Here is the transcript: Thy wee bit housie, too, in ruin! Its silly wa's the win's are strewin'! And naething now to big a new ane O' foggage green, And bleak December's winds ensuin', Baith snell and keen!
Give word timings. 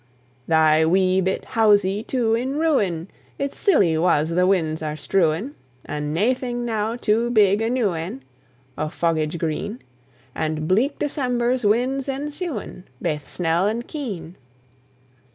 Thy 0.47 0.83
wee 0.83 1.21
bit 1.21 1.45
housie, 1.45 2.01
too, 2.01 2.33
in 2.33 2.57
ruin! 2.57 3.07
Its 3.37 3.55
silly 3.55 3.95
wa's 3.99 4.31
the 4.31 4.47
win's 4.47 4.81
are 4.81 4.95
strewin'! 4.95 5.53
And 5.85 6.11
naething 6.11 6.65
now 6.65 6.95
to 6.95 7.29
big 7.29 7.61
a 7.61 7.69
new 7.69 7.93
ane 7.93 8.23
O' 8.79 8.89
foggage 8.89 9.37
green, 9.37 9.77
And 10.33 10.67
bleak 10.67 10.97
December's 10.97 11.67
winds 11.67 12.07
ensuin', 12.09 12.85
Baith 12.99 13.29
snell 13.29 13.67
and 13.67 13.85
keen! 13.87 14.37